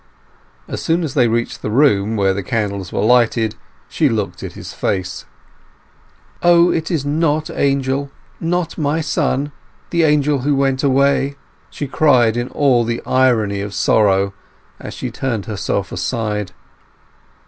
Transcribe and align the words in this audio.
As 0.67 0.81
soon 0.81 1.03
as 1.03 1.13
they 1.13 1.27
reached 1.27 1.61
the 1.61 1.69
room 1.69 2.15
where 2.15 2.33
the 2.33 2.41
candles 2.41 2.91
were 2.91 3.03
lighted 3.03 3.53
she 3.87 4.09
looked 4.09 4.41
at 4.41 4.53
his 4.53 4.73
face. 4.73 5.25
"O, 6.41 6.71
it 6.71 6.89
is 6.89 7.05
not 7.05 7.51
Angel—not 7.51 8.79
my 8.79 8.99
son—the 8.99 10.01
Angel 10.03 10.39
who 10.39 10.55
went 10.55 10.81
away!" 10.83 11.35
she 11.69 11.85
cried 11.85 12.35
in 12.35 12.47
all 12.47 12.83
the 12.83 13.03
irony 13.05 13.61
of 13.61 13.75
sorrow, 13.75 14.33
as 14.79 14.95
she 14.95 15.11
turned 15.11 15.45
herself 15.45 15.91
aside. 15.91 16.51